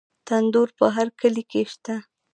تندور 0.27 0.69
په 0.77 0.85
هر 0.95 1.07
کلي 1.19 1.43
کې 1.51 1.61
شته. 1.71 1.95